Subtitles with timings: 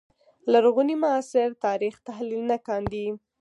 [0.51, 3.05] لرغوني معاصر تاریخ تحلیل نه کاندي